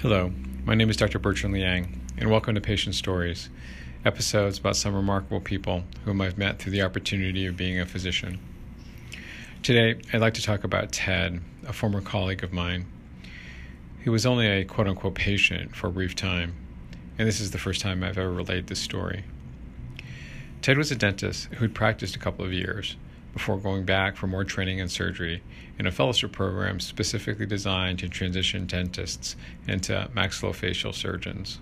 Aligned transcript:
Hello, 0.00 0.32
my 0.66 0.74
name 0.74 0.90
is 0.90 0.98
Dr. 0.98 1.18
Bertrand 1.18 1.54
Liang, 1.54 2.00
and 2.18 2.30
welcome 2.30 2.54
to 2.54 2.60
Patient 2.60 2.94
Stories, 2.94 3.48
episodes 4.04 4.58
about 4.58 4.76
some 4.76 4.94
remarkable 4.94 5.40
people 5.40 5.84
whom 6.04 6.20
I've 6.20 6.36
met 6.36 6.58
through 6.58 6.72
the 6.72 6.82
opportunity 6.82 7.46
of 7.46 7.56
being 7.56 7.80
a 7.80 7.86
physician. 7.86 8.38
Today, 9.62 9.98
I'd 10.12 10.20
like 10.20 10.34
to 10.34 10.42
talk 10.42 10.62
about 10.62 10.92
Ted, 10.92 11.40
a 11.66 11.72
former 11.72 12.02
colleague 12.02 12.44
of 12.44 12.52
mine. 12.52 12.84
He 14.02 14.10
was 14.10 14.26
only 14.26 14.46
a 14.46 14.64
quote 14.64 14.88
unquote 14.88 15.14
patient 15.14 15.74
for 15.74 15.86
a 15.86 15.92
brief 15.92 16.14
time, 16.14 16.54
and 17.18 17.26
this 17.26 17.40
is 17.40 17.52
the 17.52 17.58
first 17.58 17.80
time 17.80 18.04
I've 18.04 18.18
ever 18.18 18.30
relayed 18.30 18.66
this 18.66 18.80
story. 18.80 19.24
Ted 20.60 20.76
was 20.76 20.90
a 20.90 20.96
dentist 20.96 21.46
who'd 21.54 21.74
practiced 21.74 22.14
a 22.14 22.18
couple 22.18 22.44
of 22.44 22.52
years 22.52 22.96
before 23.34 23.58
going 23.58 23.84
back 23.84 24.16
for 24.16 24.28
more 24.28 24.44
training 24.44 24.80
and 24.80 24.90
surgery 24.90 25.42
in 25.78 25.86
a 25.86 25.92
fellowship 25.92 26.32
program 26.32 26.80
specifically 26.80 27.44
designed 27.44 27.98
to 27.98 28.08
transition 28.08 28.64
dentists 28.64 29.36
into 29.68 30.08
maxillofacial 30.14 30.94
surgeons. 30.94 31.58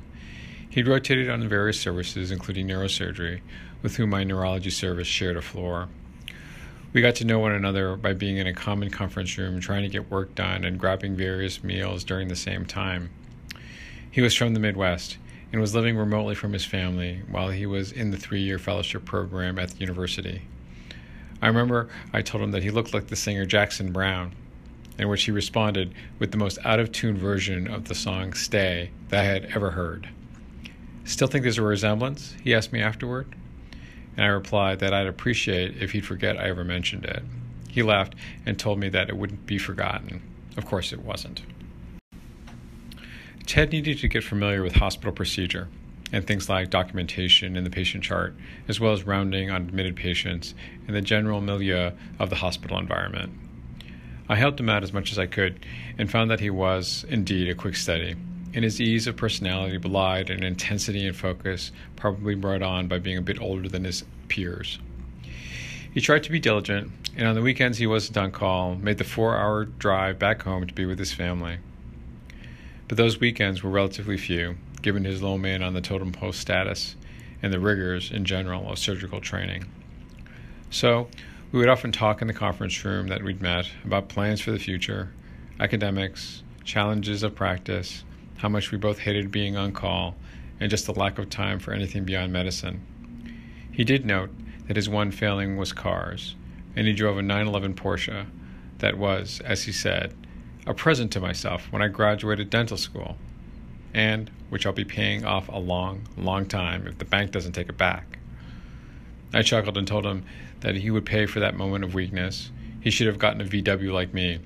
He'd 0.69 0.87
rotated 0.87 1.29
on 1.29 1.49
various 1.49 1.81
services, 1.81 2.31
including 2.31 2.69
neurosurgery, 2.69 3.41
with 3.83 3.97
whom 3.97 4.11
my 4.11 4.23
neurology 4.23 4.71
service 4.71 5.09
shared 5.09 5.37
a 5.37 5.43
floor. 5.43 5.89
We 6.93 7.01
got 7.01 7.15
to 7.17 7.25
know 7.25 7.39
one 7.39 7.53
another 7.53 7.97
by 7.97 8.13
being 8.13 8.37
in 8.37 8.47
a 8.47 8.53
common 8.53 8.91
conference 8.91 9.37
room, 9.39 9.59
trying 9.59 9.83
to 9.83 9.89
get 9.89 10.11
work 10.11 10.35
done, 10.35 10.65
and 10.65 10.79
grabbing 10.79 11.17
various 11.17 11.65
meals 11.65 12.05
during 12.05 12.29
the 12.29 12.37
same 12.37 12.67
time. 12.67 13.11
He 14.11 14.21
was 14.21 14.35
from 14.35 14.53
the 14.53 14.61
Midwest 14.61 15.17
and 15.53 15.61
was 15.61 15.75
living 15.75 15.97
remotely 15.97 16.35
from 16.35 16.53
his 16.53 16.67
family 16.67 17.23
while 17.31 17.49
he 17.49 17.65
was 17.65 17.93
in 17.93 18.11
the 18.11 18.19
three 18.19 18.43
year 18.43 18.59
fellowship 18.59 19.07
program 19.07 19.59
at 19.59 19.71
the 19.71 19.79
university. 19.79 20.43
I 21.43 21.49
remember 21.49 21.89
I 22.13 22.23
told 22.23 22.45
him 22.45 22.53
that 22.53 22.63
he 22.63 22.71
looked 22.71 22.95
like 22.95 23.09
the 23.09 23.17
singer 23.17 23.45
Jackson 23.45 23.93
Browne, 23.93 24.33
in 24.97 25.09
which 25.09 25.25
he 25.25 25.33
responded 25.33 25.93
with 26.21 26.31
the 26.31 26.39
most 26.39 26.59
out 26.65 26.79
of 26.79 26.93
tune 26.93 27.19
version 27.19 27.67
of 27.67 27.89
the 27.89 27.97
song 27.97 28.33
Stay 28.33 28.93
that 29.09 29.21
I 29.21 29.25
had 29.25 29.45
ever 29.47 29.73
heard. 29.73 30.09
Still 31.05 31.27
think 31.27 31.43
there's 31.43 31.59
a 31.59 31.63
resemblance? 31.63 32.37
He 32.45 32.55
asked 32.55 32.73
me 32.73 32.81
afterward. 32.81 33.35
And 34.17 34.25
I 34.25 34.29
replied 34.29 34.79
that 34.79 34.95
I'd 34.95 35.09
appreciate 35.09 35.83
if 35.83 35.91
he'd 35.91 36.07
forget 36.07 36.37
I 36.37 36.49
ever 36.49 36.63
mentioned 36.63 37.07
it. 37.07 37.25
He 37.69 37.83
laughed 37.83 38.15
and 38.47 38.57
told 38.57 38.79
me 38.79 38.89
that 38.91 39.09
it 39.09 39.17
wouldn't 39.17 39.45
be 39.45 39.59
forgotten. 39.59 40.23
Of 40.57 40.67
course, 40.67 40.93
it 40.93 41.01
wasn't. 41.01 41.43
Ted 43.47 43.73
needed 43.73 43.99
to 43.99 44.09
get 44.09 44.23
familiar 44.23 44.63
with 44.63 44.77
hospital 44.77 45.13
procedure 45.13 45.69
and 46.13 46.27
things 46.27 46.49
like 46.49 46.71
documentation 46.71 47.57
in 47.57 47.65
the 47.65 47.71
patient 47.71 48.05
chart, 48.05 48.37
as 48.69 48.79
well 48.79 48.93
as 48.93 49.05
rounding 49.05 49.51
on 49.51 49.63
admitted 49.63 49.97
patients 49.97 50.55
and 50.87 50.95
the 50.95 51.01
general 51.01 51.41
milieu 51.41 51.91
of 52.19 52.31
the 52.31 52.37
hospital 52.37 52.79
environment. 52.79 53.33
I 54.29 54.37
helped 54.37 54.61
him 54.61 54.69
out 54.69 54.83
as 54.83 54.93
much 54.93 55.11
as 55.11 55.19
I 55.19 55.27
could 55.27 55.67
and 55.99 56.11
found 56.11 56.31
that 56.31 56.41
he 56.41 56.51
was, 56.51 57.05
indeed, 57.09 57.49
a 57.49 57.55
quick 57.55 57.77
study, 57.77 58.15
and 58.55 58.65
his 58.65 58.81
ease 58.81 59.07
of 59.07 59.17
personality 59.17 59.79
belied 59.79 60.31
an 60.31 60.43
intensity 60.43 61.07
and 61.07 61.17
focus 61.17 61.73
probably 61.97 62.35
brought 62.35 62.63
on 62.63 62.89
by 62.89 62.99
being 62.99 63.19
a 63.19 63.23
bit 63.23 63.41
older 63.41 63.69
than 63.69 63.85
his 63.85 64.05
peers. 64.29 64.79
He 65.93 66.01
tried 66.01 66.23
to 66.25 66.31
be 66.31 66.41
diligent, 66.41 66.91
and 67.17 67.29
on 67.29 67.35
the 67.35 67.43
weekends 67.43 67.79
he 67.79 67.87
wasn't 67.87 68.17
on 68.17 68.31
call, 68.31 68.77
made 68.77 68.99
the 68.99 69.05
four 69.05 69.37
hour 69.37 69.65
drive 69.65 70.19
back 70.19 70.43
home 70.43 70.67
to 70.67 70.75
be 70.75 70.87
with 70.87 70.99
his 70.99 71.13
family. 71.13 71.59
But 72.89 72.97
those 72.97 73.21
weekends 73.21 73.63
were 73.63 73.71
relatively 73.71 74.17
few, 74.17 74.57
given 74.83 75.05
his 75.05 75.23
low 75.23 75.39
man 75.39 75.63
on 75.63 75.75
the 75.75 75.81
totem 75.81 76.13
pole 76.13 76.33
status 76.33 76.97
and 77.43 77.53
the 77.53 77.61
rigors 77.61 78.11
in 78.11 78.25
general 78.25 78.71
of 78.71 78.79
surgical 78.79 79.21
training. 79.21 79.65
So, 80.71 81.09
we 81.51 81.59
would 81.59 81.69
often 81.69 81.93
talk 81.93 82.23
in 82.23 82.29
the 82.29 82.35
conference 82.35 82.83
room 82.85 83.09
that 83.09 83.23
we'd 83.23 83.43
met 83.43 83.69
about 83.85 84.09
plans 84.09 84.41
for 84.41 84.53
the 84.53 84.59
future, 84.59 85.13
academics, 85.61 86.43
challenges 86.65 87.23
of 87.23 87.35
practice, 87.35 88.05
how 88.39 88.49
much 88.49 88.71
we 88.71 88.79
both 88.79 88.99
hated 88.99 89.31
being 89.31 89.57
on 89.57 89.73
call, 89.73 90.17
and 90.59 90.71
just 90.71 90.87
the 90.87 90.95
lack 90.95 91.19
of 91.19 91.29
time 91.29 91.59
for 91.59 91.73
anything 91.73 92.05
beyond 92.05 92.33
medicine. 92.33 92.81
He 93.71 93.85
did 93.85 94.07
note 94.07 94.31
that 94.67 94.77
his 94.77 94.89
one 94.89 95.11
failing 95.11 95.57
was 95.57 95.73
cars, 95.73 96.37
and 96.75 96.87
he 96.87 96.93
drove 96.93 97.19
a 97.19 97.23
911 97.23 97.75
Porsche 97.75 98.27
that 98.79 98.97
was, 98.97 99.41
as 99.45 99.65
he 99.65 99.73
said, 99.73 100.15
a 100.67 100.73
present 100.73 101.13
to 101.13 101.21
myself 101.21 101.71
when 101.71 101.83
I 101.83 101.89
graduated 101.89 102.49
dental 102.49 102.77
school 102.77 103.17
and 103.95 104.31
which 104.49 104.67
I'll 104.67 104.73
be 104.73 104.85
paying 104.85 105.25
off 105.25 105.49
a 105.49 105.59
long, 105.59 106.07
long 106.17 106.47
time 106.47 106.87
if 106.87 106.99
the 106.99 107.05
bank 107.05 107.31
doesn't 107.31 107.53
take 107.53 107.69
it 107.69 107.79
back. 107.79 108.19
I 109.35 109.43
chuckled 109.43 109.79
and 109.79 109.87
told 109.87 110.05
him 110.05 110.25
that 110.61 110.77
he 110.77 110.91
would 110.91 111.07
pay 111.07 111.27
for 111.27 111.41
that 111.41 111.57
moment 111.57 111.85
of 111.85 111.95
weakness. 111.95 112.51
He 112.81 112.91
should 112.91 113.07
have 113.07 113.19
gotten 113.19 113.41
a 113.41 113.45
VW 113.45 113.93
like 113.93 114.13
me. 114.13 114.41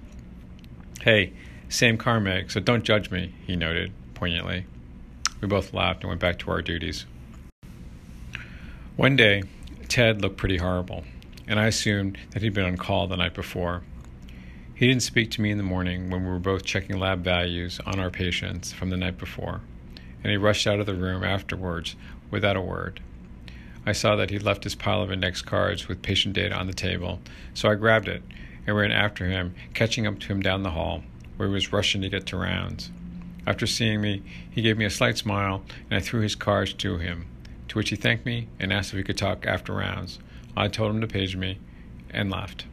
Hey, 1.01 1.33
same 1.69 1.99
car 1.99 2.21
make, 2.21 2.51
so 2.51 2.61
don't 2.61 2.85
judge 2.85 3.11
me, 3.11 3.35
he 3.47 3.57
noted 3.57 3.93
poignantly. 4.15 4.67
We 5.41 5.49
both 5.49 5.75
laughed 5.75 6.03
and 6.03 6.09
went 6.09 6.21
back 6.21 6.39
to 6.41 6.51
our 6.51 6.63
duties. 6.63 7.07
One 8.97 9.17
day, 9.17 9.43
Ted 9.89 10.23
looked 10.23 10.39
pretty 10.39 10.57
horrible, 10.57 11.05
and 11.47 11.61
I 11.61 11.67
assumed 11.67 12.19
that 12.31 12.43
he'd 12.43 12.55
been 12.55 12.65
on 12.65 12.77
call 12.77 13.07
the 13.07 13.17
night 13.17 13.35
before. 13.35 13.83
He 14.77 14.87
didn't 14.87 15.05
speak 15.05 15.31
to 15.31 15.41
me 15.41 15.51
in 15.51 15.57
the 15.57 15.65
morning 15.65 16.11
when 16.11 16.23
we 16.23 16.29
were 16.29 16.39
both 16.39 16.63
checking 16.63 16.99
lab 16.99 17.25
values 17.25 17.81
on 17.87 17.99
our 17.99 18.11
patients 18.11 18.75
from 18.75 18.91
the 18.91 18.99
night 18.99 19.17
before, 19.17 19.63
and 20.23 20.31
he 20.31 20.37
rushed 20.37 20.67
out 20.67 20.81
of 20.81 20.85
the 20.85 20.95
room 20.95 21.25
afterwards 21.25 21.97
without 22.31 22.59
a 22.59 22.61
word. 22.61 23.01
I 23.87 23.93
saw 23.93 24.17
that 24.17 24.29
he 24.29 24.39
left 24.39 24.65
his 24.65 24.75
pile 24.75 25.01
of 25.01 25.11
index 25.11 25.41
cards 25.41 25.89
with 25.89 26.03
patient 26.03 26.35
data 26.35 26.55
on 26.55 26.67
the 26.67 26.75
table, 26.75 27.21
so 27.55 27.71
I 27.71 27.75
grabbed 27.75 28.07
it 28.07 28.23
and 28.67 28.77
ran 28.77 28.93
after 28.93 29.25
him, 29.25 29.55
catching 29.73 30.07
up 30.07 30.19
to 30.21 30.27
him 30.27 30.43
down 30.43 30.63
the 30.63 30.73
hall, 30.73 31.03
where 31.39 31.49
he 31.49 31.55
was 31.55 31.73
rushing 31.73 32.03
to 32.03 32.11
get 32.11 32.27
to 32.27 32.37
rounds. 32.37 32.91
After 33.47 33.67
seeing 33.67 34.03
me, 34.03 34.25
he 34.51 34.61
gave 34.61 34.77
me 34.77 34.85
a 34.85 34.91
slight 34.91 35.17
smile, 35.17 35.63
and 35.89 35.97
I 35.97 36.01
threw 36.03 36.21
his 36.21 36.35
cards 36.35 36.75
to 36.75 36.99
him, 36.99 37.25
to 37.69 37.79
which 37.79 37.89
he 37.89 37.97
thanked 37.97 38.27
me 38.27 38.49
and 38.61 38.75
asked 38.75 38.91
if 38.91 38.99
we 38.99 39.05
could 39.05 39.17
talk 39.17 39.47
after 39.47 39.73
rounds. 39.73 40.19
I 40.55 40.69
told 40.69 40.95
him 40.95 41.01
to 41.01 41.07
page 41.07 41.35
me 41.35 41.61
and 42.11 42.31
left. 42.31 42.67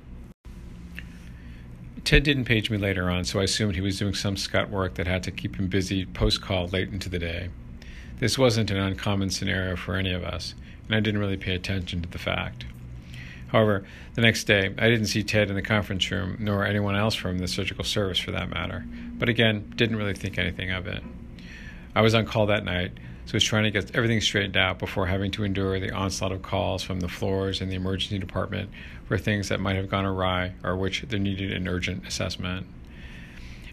Ted 2.04 2.24
didn't 2.24 2.46
page 2.46 2.70
me 2.70 2.78
later 2.78 3.10
on, 3.10 3.24
so 3.24 3.40
I 3.40 3.44
assumed 3.44 3.76
he 3.76 3.82
was 3.82 3.98
doing 3.98 4.14
some 4.14 4.36
scut 4.36 4.70
work 4.70 4.96
that 4.96 5.08
had 5.08 5.24
to 5.24 5.32
keep 5.32 5.56
him 5.56 5.68
busy 5.68 6.06
post 6.06 6.42
call 6.42 6.68
late 6.68 6.90
into 6.90 7.08
the 7.10 7.20
day. 7.20 7.50
This 8.20 8.38
wasn't 8.38 8.72
an 8.72 8.78
uncommon 8.78 9.30
scenario 9.30 9.78
for 9.78 9.96
any 9.96 10.12
of 10.12 10.24
us, 10.24 10.54
and 10.86 10.96
I 10.96 11.00
didn't 11.00 11.22
really 11.22 11.38
pay 11.38 11.56
attention 11.56 12.02
to 12.02 12.10
the 12.10 12.18
fact. 12.18 12.66
However, 13.48 13.86
the 14.16 14.22
next 14.22 14.44
day, 14.44 14.74
I 14.78 14.90
didn't 14.90 15.06
see 15.06 15.24
Ted 15.24 15.50
in 15.50 15.56
the 15.56 15.62
conference 15.62 16.10
room, 16.12 16.38
nor 16.40 16.66
anyone 16.66 16.96
else 16.96 17.16
from 17.16 17.38
the 17.38 17.48
surgical 17.48 17.86
service 17.86 18.20
for 18.20 18.32
that 18.32 18.50
matter, 18.50 18.86
but 19.18 19.30
again, 19.30 19.72
didn't 19.76 19.96
really 19.96 20.14
think 20.14 20.38
anything 20.38 20.72
of 20.72 20.88
it. 20.88 21.04
I 21.96 22.02
was 22.02 22.14
on 22.16 22.26
call 22.26 22.48
that 22.48 22.66
night, 22.66 22.92
so 23.26 23.34
was 23.34 23.44
trying 23.44 23.64
to 23.64 23.72
get 23.72 23.96
everything 23.96 24.20
straightened 24.22 24.58
out 24.58 24.80
before 24.80 25.08
having 25.08 25.32
to 25.32 25.44
endure 25.44 25.80
the 25.80 25.92
onslaught 25.92 26.32
of 26.32 26.42
calls 26.42 26.84
from 26.84 27.00
the 27.00 27.08
floors 27.08 27.62
in 27.62 27.70
the 27.70 27.76
emergency 27.76 28.20
department 28.20 28.70
for 29.06 29.18
things 29.18 29.50
that 29.50 29.60
might 29.60 29.76
have 29.76 29.90
gone 29.90 30.06
awry 30.06 30.54
or 30.64 30.76
which 30.76 31.02
there 31.04 31.20
needed 31.20 31.52
an 31.52 31.68
urgent 31.68 32.06
assessment. 32.06 32.68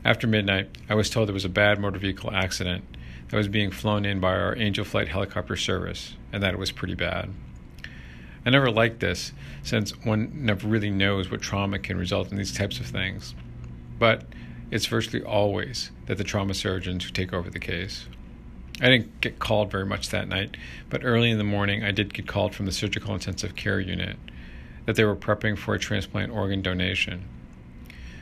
After 0.05 0.27
midnight, 0.27 0.79
I 0.89 0.95
was 0.95 1.11
told 1.11 1.29
there 1.29 1.35
was 1.35 1.45
a 1.45 1.51
bad 1.51 1.79
motor 1.79 1.99
vehicle 1.99 2.31
accident 2.33 2.85
that 3.29 3.37
was 3.37 3.49
being 3.49 3.71
flown 3.71 4.05
in 4.05 4.19
by 4.19 4.31
our 4.33 4.57
Angel 4.57 4.85
Flight 4.85 5.09
helicopter 5.09 5.57
service, 5.57 6.17
and 6.33 6.43
that 6.43 6.55
it 6.55 6.59
was 6.59 6.73
pretty 6.73 6.95
bad. 6.95 7.31
I 8.45 8.51
never 8.51 8.71
liked 8.71 9.01
this, 9.01 9.33
since 9.63 9.91
one 10.05 10.33
never 10.35 10.67
really 10.67 10.91
knows 10.91 11.31
what 11.31 11.43
trauma 11.43 11.79
can 11.79 11.99
result 11.99 12.33
in 12.33 12.39
these 12.39 12.53
types 12.53 12.81
of 12.81 12.87
things. 12.87 13.35
But 13.99 14.25
it's 14.71 14.87
virtually 14.87 15.23
always 15.23 15.91
that 16.07 16.17
the 16.17 16.25
trauma 16.25 16.55
surgeons 16.55 17.05
who 17.05 17.11
take 17.11 17.33
over 17.33 17.51
the 17.51 17.59
case. 17.59 18.07
I 18.81 18.89
didn't 18.89 19.21
get 19.21 19.39
called 19.39 19.71
very 19.71 19.85
much 19.85 20.09
that 20.09 20.29
night, 20.29 20.57
but 20.89 21.05
early 21.05 21.31
in 21.31 21.39
the 21.39 21.45
morning 21.45 21.85
I 21.85 21.91
did 21.91 22.15
get 22.15 22.27
called 22.27 22.55
from 22.55 22.67
the 22.67 22.73
surgical 22.73 23.13
intensive 23.13 23.55
care 23.55 23.79
unit 23.79 24.17
that 24.87 24.97
they 24.97 25.05
were 25.05 25.17
prepping 25.17 25.59
for 25.59 25.75
a 25.75 25.79
transplant 25.79 26.33
organ 26.33 26.63
donation. 26.63 27.25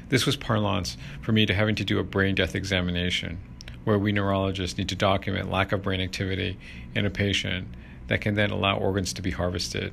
This 0.08 0.26
was 0.26 0.36
parlance 0.36 0.96
for 1.20 1.32
me 1.32 1.46
to 1.46 1.54
having 1.54 1.74
to 1.76 1.84
do 1.84 1.98
a 1.98 2.04
brain 2.04 2.34
death 2.34 2.54
examination, 2.54 3.38
where 3.84 3.98
we 3.98 4.10
neurologists 4.10 4.76
need 4.76 4.88
to 4.88 4.96
document 4.96 5.50
lack 5.50 5.70
of 5.70 5.82
brain 5.82 6.00
activity 6.00 6.58
in 6.94 7.06
a 7.06 7.10
patient 7.10 7.68
that 8.08 8.20
can 8.20 8.34
then 8.34 8.50
allow 8.50 8.76
organs 8.76 9.12
to 9.12 9.22
be 9.22 9.30
harvested. 9.30 9.92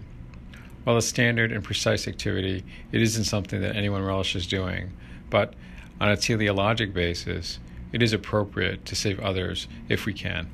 While 0.83 0.97
a 0.97 1.01
standard 1.01 1.51
and 1.51 1.63
precise 1.63 2.07
activity, 2.07 2.63
it 2.91 3.01
isn't 3.01 3.25
something 3.25 3.61
that 3.61 3.75
anyone 3.75 4.03
relishes 4.03 4.47
doing, 4.47 4.93
but 5.29 5.53
on 5.99 6.09
a 6.09 6.17
teleologic 6.17 6.93
basis, 6.93 7.59
it 7.91 8.01
is 8.01 8.13
appropriate 8.13 8.85
to 8.85 8.95
save 8.95 9.19
others 9.19 9.67
if 9.89 10.05
we 10.05 10.13
can. 10.13 10.49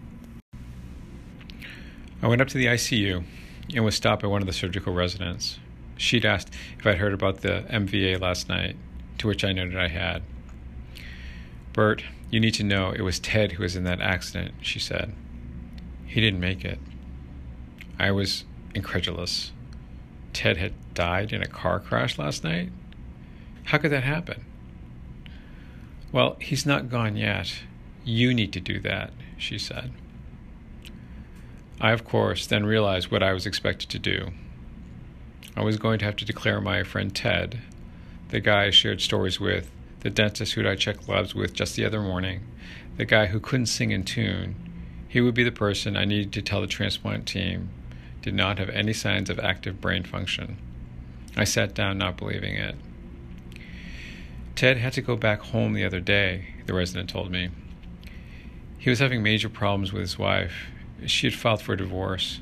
I 2.22 2.28
went 2.28 2.42
up 2.42 2.48
to 2.50 2.58
the 2.58 2.68
ICU 2.68 3.24
and 3.74 3.86
was 3.86 3.96
stopped 3.96 4.22
by 4.22 4.28
one 4.28 4.42
of 4.42 4.48
the 4.48 4.54
surgical 4.54 4.94
residents. 4.94 5.60
She'd 5.98 6.26
asked 6.26 6.54
if 6.78 6.86
I'd 6.86 6.98
heard 6.98 7.14
about 7.14 7.42
the 7.42 7.66
MVA 7.70 8.20
last 8.20 8.50
night, 8.50 8.76
to 9.18 9.28
which 9.28 9.44
I 9.44 9.54
noted 9.54 9.78
I 9.78 9.88
had. 9.88 10.24
Bert, 11.74 12.04
you 12.30 12.40
need 12.40 12.54
to 12.56 12.64
know 12.64 12.92
it 12.92 13.02
was 13.02 13.20
Ted 13.20 13.54
who 13.54 13.64
was 13.64 13.76
in 13.76 13.84
that 13.86 14.02
accident, 14.02 14.54
she 14.62 14.80
said. 14.80 15.14
He 16.06 16.22
didn't 16.22 16.40
make 16.40 16.66
it. 16.66 16.80
I 17.98 18.12
was 18.12 18.46
incredulous. 18.76 19.52
Ted 20.34 20.58
had 20.58 20.74
died 20.94 21.34
in 21.34 21.42
a 21.42 21.48
car 21.48 21.80
crash 21.80 22.18
last 22.18 22.44
night? 22.44 22.70
How 23.66 23.78
could 23.78 23.92
that 23.92 24.04
happen? 24.04 24.46
Well, 26.12 26.36
he's 26.40 26.66
not 26.66 26.90
gone 26.90 27.16
yet. 27.16 27.62
You 28.04 28.34
need 28.34 28.52
to 28.54 28.60
do 28.60 28.80
that, 28.82 29.12
she 29.38 29.58
said. 29.58 29.92
I, 31.80 31.92
of 31.92 32.04
course, 32.04 32.46
then 32.46 32.66
realized 32.66 33.12
what 33.12 33.24
I 33.24 33.34
was 33.34 33.46
expected 33.46 33.90
to 33.90 34.00
do. 34.00 34.32
I 35.56 35.64
was 35.64 35.78
going 35.78 36.00
to 36.00 36.06
have 36.06 36.16
to 36.18 36.26
declare 36.26 36.62
my 36.62 36.84
friend 36.84 37.16
Ted, 37.16 37.60
the 38.30 38.40
guy 38.40 38.66
I 38.66 38.70
shared 38.72 39.02
stories 39.02 39.40
with, 39.40 39.72
the 40.02 40.10
dentist 40.10 40.54
who 40.54 40.68
I 40.68 40.76
checked 40.76 41.08
labs 41.08 41.34
with 41.34 41.54
just 41.54 41.76
the 41.76 41.86
other 41.86 42.02
morning, 42.02 42.42
the 42.98 43.06
guy 43.06 43.28
who 43.28 43.40
couldn't 43.40 43.66
sing 43.68 43.92
in 43.92 44.04
tune, 44.04 44.56
he 45.08 45.22
would 45.22 45.34
be 45.34 45.44
the 45.44 45.52
person 45.52 45.98
I 45.98 46.06
needed 46.06 46.32
to 46.34 46.42
tell 46.42 46.62
the 46.62 46.68
transplant 46.68 47.28
team 47.28 47.70
did 48.22 48.34
not 48.34 48.60
have 48.60 48.70
any 48.70 48.94
signs 48.94 49.30
of 49.30 49.40
active 49.40 49.82
brain 49.82 50.04
function. 50.04 50.58
I 51.36 51.44
sat 51.44 51.74
down, 51.74 51.98
not 51.98 52.18
believing 52.18 52.56
it. 52.56 52.76
Ted 54.62 54.78
had 54.78 54.94
to 54.94 55.02
go 55.02 55.16
back 55.16 55.40
home 55.40 55.74
the 55.74 55.84
other 55.84 56.00
day, 56.00 56.54
the 56.68 56.76
resident 56.76 57.10
told 57.10 57.32
me. 57.32 57.50
He 58.78 58.92
was 58.92 59.00
having 59.00 59.24
major 59.24 59.50
problems 59.50 59.92
with 59.92 60.02
his 60.02 60.20
wife. 60.20 60.68
She 61.08 61.26
had 61.26 61.34
filed 61.34 61.64
for 61.64 61.74
a 61.74 61.78
divorce, 61.78 62.42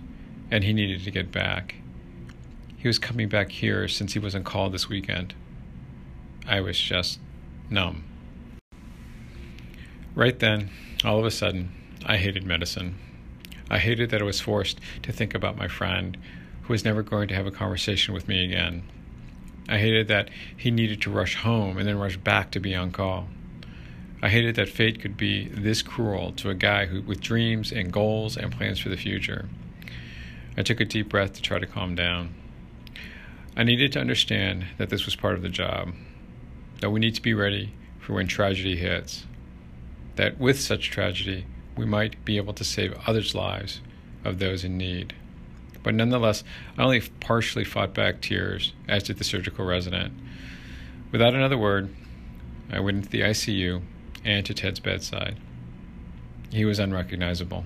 and 0.51 0.66
he 0.66 0.74
needed 0.74 1.06
to 1.06 1.12
get 1.12 1.31
back. 1.31 1.75
He 2.75 2.89
was 2.89 3.00
coming 3.00 3.30
back 3.30 3.51
here 3.51 3.88
since 3.88 4.12
he 4.12 4.19
was 4.19 4.36
on 4.36 4.44
call 4.44 4.69
this 4.69 4.89
weekend. 4.89 5.33
I 6.45 6.60
was 6.60 6.77
just 6.77 7.21
numb. 7.69 8.04
Right 10.13 10.38
then, 10.38 10.71
all 11.06 11.19
of 11.19 11.25
a 11.25 11.31
sudden, 11.31 11.71
I 12.06 12.18
hated 12.18 12.44
medicine. 12.45 12.95
I 13.69 13.80
hated 13.80 14.10
that 14.10 14.21
I 14.21 14.25
was 14.25 14.42
forced 14.42 14.81
to 15.04 15.13
think 15.13 15.33
about 15.33 15.56
my 15.56 15.69
friend 15.69 16.18
who 16.63 16.74
was 16.74 16.83
never 16.83 17.01
going 17.01 17.30
to 17.30 17.36
have 17.36 17.48
a 17.48 17.51
conversation 17.51 18.13
with 18.13 18.27
me 18.27 18.44
again. 18.44 18.83
I 19.69 19.77
hated 19.77 20.07
that 20.07 20.30
he 20.57 20.71
needed 20.71 21.00
to 21.04 21.12
rush 21.12 21.36
home 21.36 21.77
and 21.77 21.88
then 21.88 22.00
rush 22.00 22.18
back 22.18 22.50
to 22.51 22.60
be 22.60 22.74
on 22.74 22.92
call. 22.92 23.27
I 24.21 24.27
hated 24.27 24.56
that 24.56 24.68
fate 24.68 25.00
could 25.00 25.16
be 25.16 25.48
this 25.48 25.83
cruel 25.83 26.31
to 26.33 26.50
a 26.50 26.56
guy 26.56 26.88
who, 26.88 27.04
with 27.04 27.21
dreams 27.21 27.71
and 27.71 27.94
goals 27.94 28.36
and 28.36 28.51
plans 28.51 28.80
for 28.80 28.89
the 28.89 28.98
future. 28.98 29.48
I 30.57 30.63
took 30.63 30.80
a 30.80 30.86
deep 30.86 31.10
breath 31.10 31.33
to 31.33 31.42
try 31.44 31.60
to 31.60 31.68
calm 31.68 31.94
down. 31.94 32.33
I 33.56 33.63
needed 33.63 33.94
to 33.94 34.00
understand 34.00 34.66
that 34.80 34.89
this 34.89 35.06
was 35.06 35.16
part 35.16 35.36
of 35.36 35.44
the 35.44 35.50
job, 35.50 35.94
that 36.81 36.89
we 36.89 37.00
need 37.00 37.16
to 37.16 37.21
be 37.21 37.36
ready 37.36 37.74
for 38.00 38.13
when 38.13 38.27
tragedy 38.27 38.75
hits, 38.75 39.25
that 40.16 40.39
with 40.39 40.60
such 40.60 40.89
tragedy, 40.89 41.45
we 41.77 41.86
might 41.86 42.25
be 42.25 42.38
able 42.38 42.54
to 42.54 42.63
save 42.63 42.98
others' 43.06 43.36
lives 43.36 43.81
of 44.25 44.39
those 44.39 44.63
in 44.63 44.77
need. 44.77 45.13
But 45.83 45.95
nonetheless, 45.95 46.44
I 46.77 46.83
only 46.83 47.01
partially 47.19 47.63
fought 47.63 47.94
back 47.94 48.21
tears, 48.21 48.74
as 48.88 49.04
did 49.04 49.18
the 49.18 49.24
surgical 49.24 49.66
resident. 49.66 50.13
Without 51.12 51.33
another 51.33 51.57
word, 51.57 51.89
I 52.71 52.80
went 52.80 52.98
into 52.98 53.10
the 53.10 53.21
ICU 53.21 53.81
and 54.24 54.45
to 54.45 54.54
Ted's 54.54 54.80
bedside. 54.80 55.38
He 56.51 56.66
was 56.66 56.80
unrecognizable. 56.80 57.66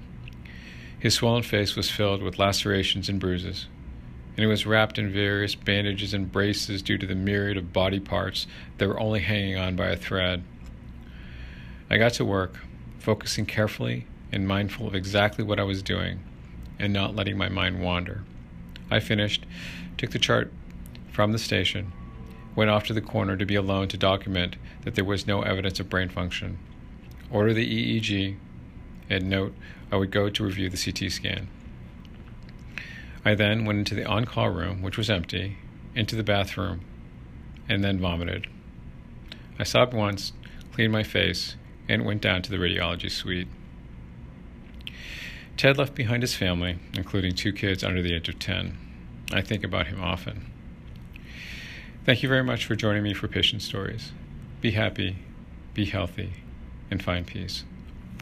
His 0.99 1.15
swollen 1.15 1.43
face 1.43 1.75
was 1.75 1.91
filled 1.91 2.21
with 2.21 2.39
lacerations 2.39 3.09
and 3.09 3.19
bruises, 3.19 3.67
and 4.35 4.39
he 4.39 4.45
was 4.45 4.65
wrapped 4.65 4.97
in 4.97 5.11
various 5.11 5.55
bandages 5.55 6.13
and 6.13 6.31
braces 6.31 6.81
due 6.81 6.97
to 6.97 7.05
the 7.05 7.15
myriad 7.15 7.57
of 7.57 7.73
body 7.73 7.99
parts 7.99 8.47
that 8.77 8.87
were 8.87 8.99
only 8.99 9.19
hanging 9.19 9.57
on 9.57 9.75
by 9.75 9.87
a 9.87 9.97
thread. 9.97 10.43
I 11.89 11.97
got 11.97 12.13
to 12.13 12.25
work, 12.25 12.59
focusing 12.99 13.45
carefully 13.45 14.07
and 14.31 14.47
mindful 14.47 14.87
of 14.87 14.95
exactly 14.95 15.43
what 15.43 15.59
I 15.59 15.63
was 15.63 15.83
doing 15.83 16.21
and 16.79 16.93
not 16.93 17.15
letting 17.15 17.37
my 17.37 17.49
mind 17.49 17.81
wander. 17.81 18.23
I 18.89 18.99
finished, 18.99 19.45
took 19.97 20.11
the 20.11 20.19
chart 20.19 20.51
from 21.11 21.31
the 21.31 21.39
station, 21.39 21.91
went 22.55 22.69
off 22.69 22.85
to 22.85 22.93
the 22.93 23.01
corner 23.01 23.37
to 23.37 23.45
be 23.45 23.55
alone 23.55 23.87
to 23.89 23.97
document 23.97 24.55
that 24.83 24.95
there 24.95 25.05
was 25.05 25.27
no 25.27 25.41
evidence 25.41 25.79
of 25.79 25.89
brain 25.89 26.09
function, 26.09 26.57
order 27.31 27.53
the 27.53 27.99
EEG, 27.99 28.35
and 29.09 29.29
note 29.29 29.53
I 29.91 29.95
would 29.95 30.11
go 30.11 30.29
to 30.29 30.43
review 30.43 30.69
the 30.69 30.77
CT 30.77 31.11
scan. 31.11 31.47
I 33.25 33.35
then 33.35 33.65
went 33.65 33.79
into 33.79 33.95
the 33.95 34.05
on 34.05 34.25
call 34.25 34.49
room, 34.49 34.81
which 34.81 34.97
was 34.97 35.09
empty, 35.09 35.57
into 35.95 36.15
the 36.15 36.23
bathroom, 36.23 36.81
and 37.69 37.83
then 37.83 37.99
vomited. 37.99 38.47
I 39.57 39.63
sobbed 39.63 39.93
once, 39.93 40.33
cleaned 40.73 40.91
my 40.91 41.03
face, 41.03 41.55
and 41.87 42.05
went 42.05 42.21
down 42.21 42.41
to 42.41 42.51
the 42.51 42.57
radiology 42.57 43.09
suite. 43.09 43.47
Ted 45.57 45.77
left 45.77 45.95
behind 45.95 46.23
his 46.23 46.35
family, 46.35 46.77
including 46.93 47.33
two 47.33 47.53
kids 47.53 47.83
under 47.83 48.01
the 48.01 48.13
age 48.13 48.27
of 48.29 48.39
10. 48.39 48.77
I 49.31 49.41
think 49.41 49.63
about 49.63 49.87
him 49.87 50.01
often. 50.01 50.51
Thank 52.05 52.21
you 52.21 52.29
very 52.29 52.43
much 52.43 52.65
for 52.65 52.75
joining 52.75 53.03
me 53.03 53.13
for 53.13 53.27
Patient 53.27 53.61
Stories. 53.61 54.11
Be 54.61 54.71
happy, 54.71 55.17
be 55.73 55.85
healthy, 55.85 56.33
and 56.91 57.01
find 57.01 57.25
peace. 57.25 57.63